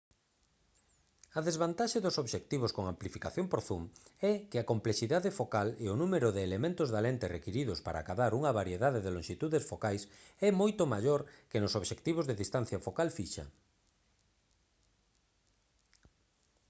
a 1.37 1.39
desvantaxe 1.47 1.97
dos 2.05 2.19
obxectivos 2.23 2.71
con 2.75 2.83
amplificación 2.93 3.45
por 3.49 3.61
zoom 3.67 3.83
é 4.31 4.33
que 4.49 4.57
a 4.59 4.67
complexidade 4.71 5.35
focal 5.39 5.67
e 5.83 5.85
o 5.93 5.99
número 6.01 6.29
de 6.31 6.41
elementos 6.47 6.87
da 6.93 7.03
lente 7.07 7.25
requiridos 7.37 7.79
para 7.85 8.01
acadar 8.03 8.31
unha 8.39 8.55
variedade 8.59 9.03
de 9.05 9.13
lonxitudes 9.15 9.67
focais 9.71 10.03
é 10.47 10.49
moito 10.61 10.83
maior 10.93 11.21
que 11.49 11.61
nos 11.63 11.73
obxectivos 11.79 12.25
de 12.27 12.39
distancia 12.43 12.83
focal 12.85 13.09
fixa 13.17 13.45